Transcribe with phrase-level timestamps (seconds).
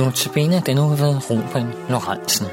[0.00, 2.46] Notabene den uge ved Ruben Lorentzen.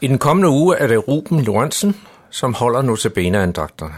[0.00, 1.96] I den kommende uge er det Ruben Lorentzen,
[2.30, 3.94] som holder notabene-andagterne.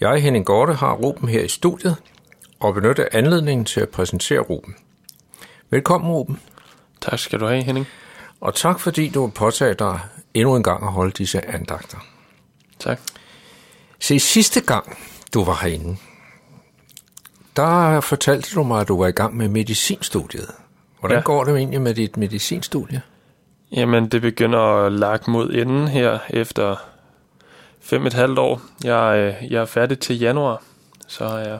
[0.00, 1.96] Jeg, Henning Gorte, har Ruben her i studiet
[2.60, 4.74] og benytter anledningen til at præsentere Ruben.
[5.70, 6.40] Velkommen, Ruben.
[7.00, 7.86] Tak skal du have, Henning.
[8.40, 10.00] Og tak fordi du har påtaget dig
[10.34, 11.98] endnu en gang at holde disse andagter.
[12.78, 13.00] Tak.
[14.00, 14.98] Se, sidste gang
[15.34, 15.96] du var herinde,
[17.56, 20.50] der fortalte du mig, at du var i gang med medicinstudiet.
[21.00, 21.22] Hvordan ja.
[21.22, 23.02] Går det egentlig med dit medicinstudie?
[23.72, 26.76] Jamen, det begynder at lage mod enden her efter
[27.80, 28.60] fem et halvt år.
[28.84, 30.62] Jeg, øh, jeg er færdig til januar,
[31.06, 31.58] så jeg...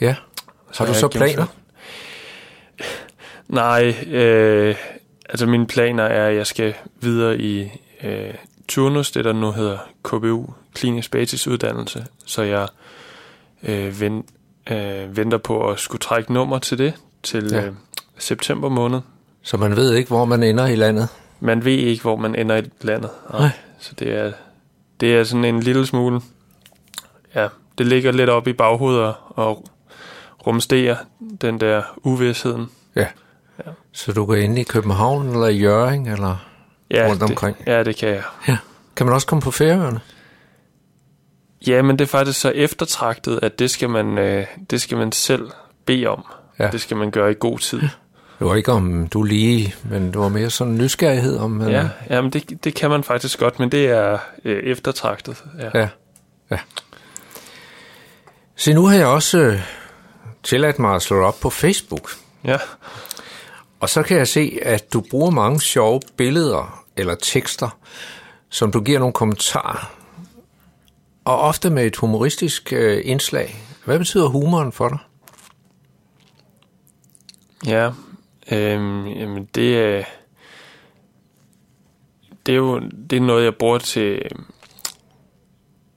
[0.00, 0.14] Ja.
[0.72, 1.46] Så Har du så planer?
[3.48, 4.76] Nej, øh,
[5.30, 7.70] altså mine planer er, at jeg skal videre i
[8.04, 8.34] øh,
[8.68, 12.68] turnus, det der nu hedder KBU, klinisk basisuddannelse, så jeg
[13.62, 14.24] øh, ven,
[14.70, 17.66] øh, venter på at skulle trække nummer til det til Ja.
[17.66, 17.72] øh,
[18.18, 19.00] september måned.
[19.42, 21.08] Så man ved ikke, hvor man ender i landet?
[21.40, 23.10] Man ved ikke, hvor man ender i landet.
[23.32, 23.50] Nej.
[23.78, 24.32] Så det er,
[25.00, 26.20] det er sådan en lille smule...
[27.34, 29.64] Ja, det ligger lidt op i baghovedet og- og
[30.46, 30.96] rumsterer
[31.40, 32.66] den der uvidsheden.
[32.96, 33.06] Ja.
[33.66, 33.70] Ja.
[33.92, 36.36] Så du går ind i København eller i Jørgen eller
[36.90, 37.58] Ja, rundt omkring?
[37.58, 38.22] Det, ja, det kan jeg.
[38.48, 38.56] Ja.
[38.96, 40.00] Kan man også komme på færøerne?
[41.66, 45.12] Ja, men det er faktisk så eftertragtet, at det skal man, øh, det skal man
[45.12, 45.50] selv
[45.86, 46.24] bede om.
[46.58, 46.68] Ja.
[46.70, 47.80] Det skal man gøre i god tid.
[48.38, 51.68] Det var ikke om du lige, men det var mere sådan en nysgerrighed om...
[51.68, 55.44] Ja, ja men det, det kan man faktisk godt, men det er øh, eftertragtet.
[55.58, 55.80] Ja.
[55.80, 55.88] Ja.
[56.50, 56.58] ja.
[58.56, 59.60] Se, nu har jeg også øh,
[60.42, 62.10] tilladt mig at slå op på Facebook.
[62.44, 62.56] ja.
[63.80, 67.78] Og så kan jeg se, at du bruger mange sjove billeder eller tekster,
[68.48, 69.96] som du giver nogle kommentarer.
[71.24, 73.56] Og ofte med et humoristisk øh, indslag.
[73.84, 74.98] Hvad betyder humoren for dig?
[77.66, 77.90] Ja,
[78.52, 80.04] øh, jamen det er,
[82.46, 84.30] det er jo det er noget, jeg bruger til, øh,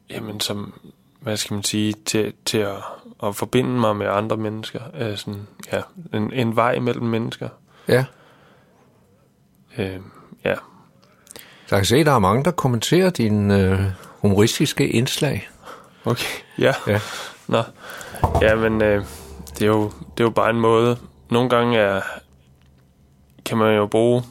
[0.10, 0.74] jamen som,
[1.20, 2.78] hvad skal man sige, til, til at,
[3.24, 4.82] at forbinde mig med andre mennesker.
[4.94, 5.82] Øh, sådan, ja,
[6.14, 7.50] en, en vej mellem mennesker.
[7.88, 8.06] Ja.
[9.78, 10.04] Øhm,
[10.46, 10.56] ja,
[11.68, 13.80] Så jeg kan se, at der er mange, der kommenterer dine øh,
[14.22, 15.50] humoristiske indslag.
[16.06, 16.26] okay,
[16.60, 16.74] ja.
[16.88, 17.00] Ja.
[17.48, 17.64] Nå,
[18.42, 19.06] ja, men øh,
[19.54, 20.98] det, er jo, det er jo bare en måde.
[21.32, 22.02] Nogle gange er,
[23.46, 24.24] kan man jo bruge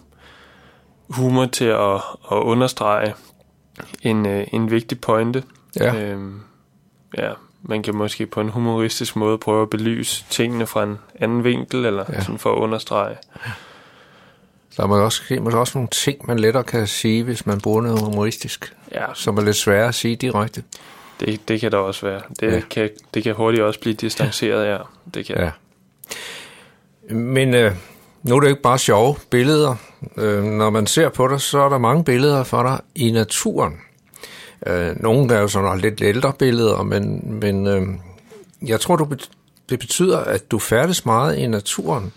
[1.08, 1.94] humor til at,
[2.32, 3.14] at understrege
[4.02, 5.44] en, øh, en vigtig pointe.
[5.76, 5.94] Ja.
[5.94, 6.40] Øhm,
[7.18, 7.32] ja,
[7.62, 11.86] man kan måske på en humoristisk måde prøve at belyse tingene fra en anden vinkel,
[11.86, 12.20] eller Ja.
[12.20, 13.16] sådan for at understrege.
[14.76, 17.82] Der er måske også, måske også nogle ting, man lettere kan sige, hvis man bruger
[17.82, 20.62] noget humoristisk, Ja, som er lidt sværere at sige direkte.
[21.20, 22.20] det, det kan der også være.
[22.40, 22.60] Det, Ja.
[22.70, 24.78] kan, det kan hurtigt også blive distanceret, ja.
[25.14, 25.36] Det kan.
[25.38, 25.50] Ja.
[27.14, 27.72] Men øh,
[28.22, 29.74] nu er det ikke bare sjove billeder.
[30.16, 33.80] Øh, når man ser på dig, så er der mange billeder for dig i naturen.
[34.66, 37.88] Øh, nogle er jo sådan lidt ældre billeder, men, men øh,
[38.68, 39.30] jeg tror, du, bet-
[39.68, 42.12] det betyder, at du færdes meget i naturen,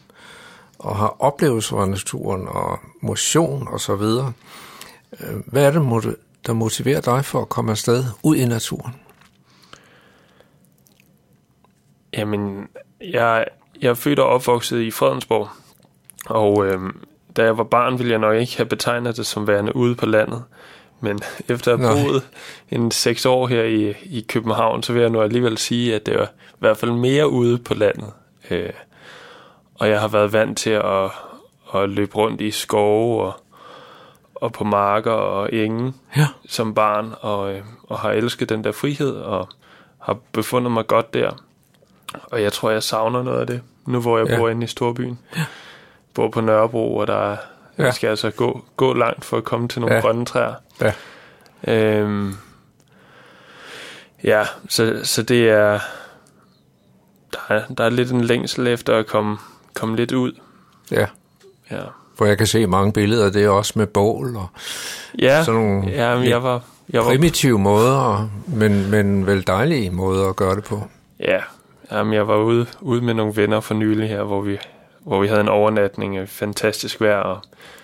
[0.79, 4.33] og har oplevelser af naturen, og motion og så videre.
[5.19, 6.15] Øh, hvad er det,
[6.47, 8.95] der motiverer dig for at komme afsted ud i naturen?
[12.13, 12.67] Jamen,
[13.01, 13.45] jeg,
[13.81, 15.47] jeg er født og opvokset i Fredensborg,
[16.25, 16.79] og øh,
[17.37, 20.05] da jeg var barn, ville jeg nok ikke have betegnet det som værende ude på
[20.05, 20.43] landet.
[20.99, 21.19] Men
[21.49, 22.23] efter at have boet
[22.71, 26.13] en seks år her i, i København, så vil jeg nu alligevel sige, at det
[26.13, 28.11] er i hvert fald mere ude på landet.
[28.49, 28.69] Øh,
[29.75, 31.11] og jeg har været vant til at,
[31.75, 33.33] at løbe rundt i skove og,
[34.35, 36.27] og på marker og enge Ja.
[36.47, 39.49] som barn, og, øh, og har elsket den der frihed, og
[39.99, 41.31] har befundet mig godt der.
[42.31, 44.37] Og jeg tror, jeg savner noget af det, nu hvor jeg ja.
[44.37, 45.19] bor inde i Storbyen.
[45.35, 45.45] Ja.
[46.13, 47.37] Bor på Nørrebro, og der er,
[47.77, 47.83] Ja.
[47.85, 47.91] ja.
[47.91, 50.01] skal altså gå, gå langt for at komme til nogle Ja.
[50.01, 50.53] grønne træer.
[50.81, 50.93] Ja.
[51.67, 52.33] Øhm,
[54.23, 55.79] ja, så, så det er...
[57.33, 59.37] Der er, der er lidt en længsel efter at komme,
[59.73, 60.31] komme lidt ud.
[60.91, 61.05] Ja.
[61.71, 61.81] Ja,
[62.17, 64.47] For jeg kan se mange billeder, det er også med bål og
[65.19, 66.61] ja, sådan nogle ja men jeg var...
[66.89, 70.87] Jeg var primitive måder, men, men vel dejlige måder at gøre det på.
[71.19, 71.39] Ja,
[71.91, 74.57] jamen, jeg var ude, ude med nogle venner for nylig her, hvor vi,
[75.05, 77.39] hvor vi havde en overnatning af fantastisk vejr, og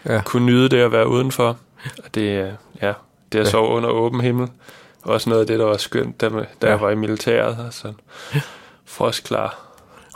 [0.05, 0.21] Ja.
[0.25, 1.57] kunne nyde det at være udenfor.
[2.03, 2.51] Og det, øh,
[2.81, 2.93] ja,
[3.31, 3.49] det at Ja.
[3.49, 4.47] sove under åben himmel,
[5.03, 6.69] også noget af det, der var skønt, da, da Ja.
[6.69, 7.57] jeg var i militæret.
[7.65, 7.93] Altså,
[8.85, 9.59] frostklar.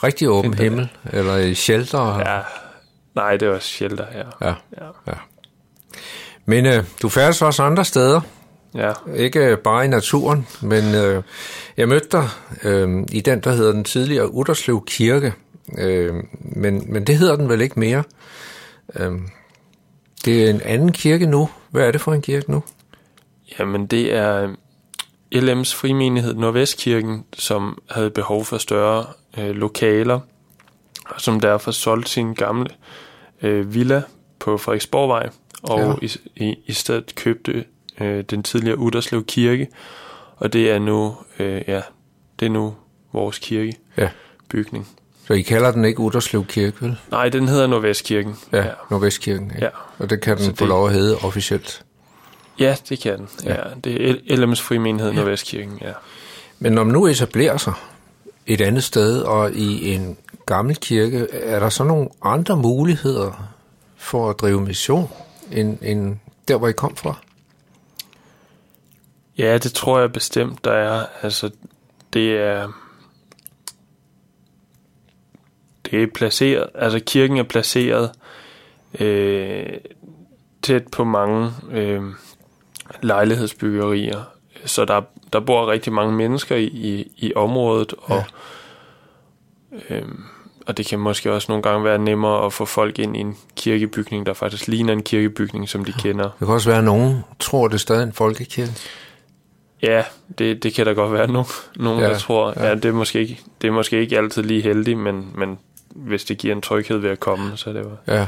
[0.03, 0.63] Rigtig åben Fint, det.
[0.63, 2.19] himmel, eller i shelter.
[2.19, 2.39] Ja,
[3.15, 4.25] nej, det var shelter her.
[4.41, 4.53] Ja.
[4.81, 4.87] Ja.
[5.07, 5.13] ja.
[6.45, 8.21] Men øh, du færdes også andre steder,
[8.75, 11.23] Ja, ikke bare i naturen, men øh,
[11.77, 12.29] jeg mødte dig
[12.63, 15.33] øh, i den, der hedder den tidligere Utterslev Kirke,
[15.77, 18.03] øh, men, men det hedder den vel ikke mere.
[18.95, 19.11] Øh,
[20.25, 21.49] det er en anden kirke nu.
[21.69, 22.63] Hvad er det for en kirke nu?
[23.59, 24.53] jamen det er
[25.35, 29.05] LM's frimenighed Nordvestkirken, som havde behov for større
[29.37, 30.19] øh, lokaler,
[31.05, 32.69] og som derfor solgte sin gamle
[33.41, 34.01] øh, villa
[34.39, 35.29] på Frederiksborgvej,
[35.63, 36.07] og Ja.
[36.07, 37.65] i, i, i stedet købte
[38.01, 39.67] øh, den tidligere Utterslev Kirke,
[40.37, 41.81] og det er nu, øh, ja,
[42.39, 42.75] det er nu
[43.13, 44.87] vores kirkebygning.
[44.87, 45.04] Ja.
[45.27, 46.97] Så I kalder den ikke Utterslev Kirke, vel?
[47.11, 48.35] Nej, den hedder Nordvestkirken.
[48.51, 48.71] Ja, ja.
[48.89, 49.51] Nordvestkirken.
[49.59, 49.63] Ja.
[49.65, 49.69] Ja.
[49.99, 51.83] Og det kan den Så få det- lov at hedde officielt.
[52.59, 53.27] ja det kan den.
[53.43, 53.53] Ja.
[53.53, 53.67] Ja.
[53.69, 55.91] ja det er LM's frimenighed Nordvestkirken, ja.
[56.59, 57.73] Men når man nu etablerer sig
[58.45, 63.49] et andet sted og i en gammel kirke, er der så nogle andre muligheder
[63.97, 65.09] for at drive mission,
[65.51, 66.17] end, end
[66.47, 67.15] der, hvor I kom fra?
[69.37, 71.05] Ja, det tror jeg bestemt, der er.
[71.21, 71.49] Altså,
[72.13, 72.67] det er...
[75.91, 78.11] Det er placeret, altså kirken er placeret
[78.99, 79.65] øh,
[80.61, 82.01] tæt på mange øh,
[83.01, 84.23] lejlighedsbyggerier,
[84.65, 85.01] så der,
[85.33, 88.23] der bor rigtig mange mennesker i, i, i området, og,
[89.89, 89.95] ja.
[89.95, 90.05] øh,
[90.67, 93.37] og det kan måske også nogle gange være nemmere at få folk ind i en
[93.55, 96.23] kirkebygning, der faktisk ligner en kirkebygning, som de kender.
[96.23, 98.71] Det kan også være, at nogen tror, det er stadig en folkekirke.
[99.81, 100.03] Ja,
[100.37, 102.53] det, det kan der godt være nogen, nogen Ja, ja, der tror.
[102.55, 102.63] ja.
[102.63, 102.69] Ja.
[102.69, 105.59] Ja, det, er måske ikke, det er måske ikke altid lige heldigt, men, men
[105.95, 107.91] hvis det giver en tryghed ved at komme, så er det jo...
[108.07, 108.27] Ja,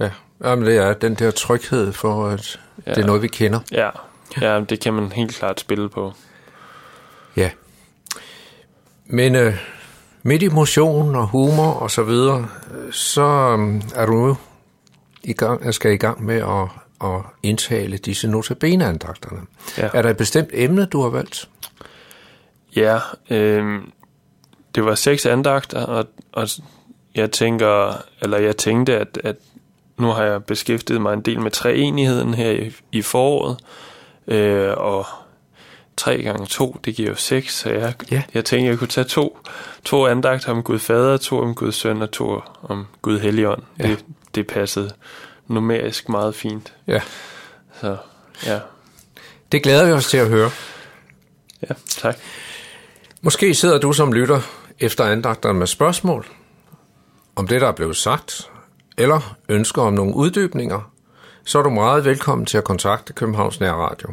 [0.00, 0.10] ja.
[0.44, 2.94] Jamen, det er den der tryghed for, at ja.
[2.94, 3.60] Det er noget, vi kender.
[3.72, 3.90] Ja,
[4.40, 6.12] ja, det kan man helt klart spille på.
[7.36, 7.50] Ja.
[9.06, 9.54] Men øh,
[10.22, 13.22] midt i motion og humor og så videre, øh, så
[13.58, 14.36] øh, er du nu
[15.22, 16.68] i gang, skal i gang med at,
[17.10, 19.40] at indtale disse notabeneandagterne.
[19.78, 21.48] Ja, Er der et bestemt emne, du har valgt?
[22.76, 22.98] ja
[23.30, 23.82] øh,
[24.74, 26.48] det var seks andagter, og, og
[27.16, 29.36] jeg tænker, eller jeg tænkte, at, at
[29.98, 33.56] nu har jeg beskæftiget mig en del med treenigheden her i, i foråret,
[34.28, 35.06] øh, og
[35.96, 38.22] 3 gange 2, det giver jo 6, så jeg, Ja.
[38.34, 39.38] jeg tænkte, jeg kunne tage to,
[39.84, 43.62] to andagter om Gud Fader, to om Gud Søn og to om Gud Helligånd.
[43.78, 43.88] Ja.
[43.88, 44.04] Det,
[44.34, 44.90] det passede
[45.46, 46.72] numerisk meget fint.
[46.86, 47.00] Ja.
[47.80, 47.96] Så
[48.46, 48.58] ja,
[49.52, 50.50] Det glæder vi os til at høre.
[51.68, 52.16] ja tak.
[53.20, 54.40] Måske sidder du som lytter
[54.80, 56.26] efter andagterne med spørgsmål
[57.36, 58.50] om det, der er blevet sagt,
[58.98, 60.92] eller ønsker om nogle uddybninger,
[61.44, 64.08] så er du meget velkommen til at kontakte Københavns Nær Radio.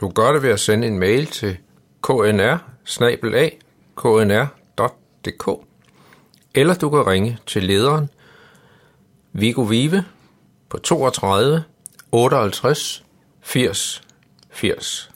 [0.00, 1.56] Du kan gøre det ved at sende en mail til
[2.02, 2.58] knr
[3.96, 5.68] knr.dk
[6.54, 8.10] eller du kan ringe til lederen
[9.32, 10.04] Viggo Vive
[10.68, 11.64] på 32
[12.12, 13.04] 58
[13.42, 14.02] 80
[14.50, 15.10] 80.